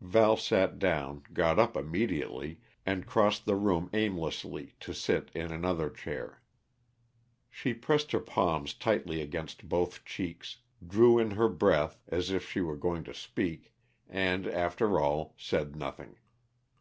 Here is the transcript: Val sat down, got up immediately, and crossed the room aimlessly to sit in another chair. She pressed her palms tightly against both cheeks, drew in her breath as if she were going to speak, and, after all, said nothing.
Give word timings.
Val 0.00 0.36
sat 0.36 0.78
down, 0.78 1.24
got 1.32 1.58
up 1.58 1.76
immediately, 1.76 2.60
and 2.86 3.08
crossed 3.08 3.44
the 3.44 3.56
room 3.56 3.90
aimlessly 3.92 4.72
to 4.78 4.94
sit 4.94 5.32
in 5.34 5.50
another 5.50 5.90
chair. 5.90 6.40
She 7.50 7.74
pressed 7.74 8.12
her 8.12 8.20
palms 8.20 8.72
tightly 8.72 9.20
against 9.20 9.68
both 9.68 10.04
cheeks, 10.04 10.58
drew 10.86 11.18
in 11.18 11.32
her 11.32 11.48
breath 11.48 12.04
as 12.06 12.30
if 12.30 12.48
she 12.48 12.60
were 12.60 12.76
going 12.76 13.02
to 13.02 13.12
speak, 13.12 13.72
and, 14.08 14.46
after 14.46 15.00
all, 15.00 15.34
said 15.36 15.74
nothing. 15.74 16.18